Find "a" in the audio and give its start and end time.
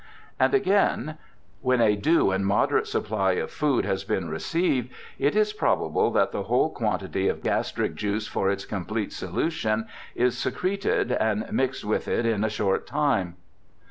1.79-1.95, 12.43-12.49